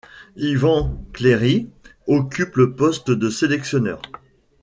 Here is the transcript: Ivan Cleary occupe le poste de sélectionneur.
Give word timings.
Ivan 0.37 0.97
Cleary 1.13 1.69
occupe 2.07 2.55
le 2.55 2.73
poste 2.75 3.11
de 3.11 3.29
sélectionneur. 3.29 4.01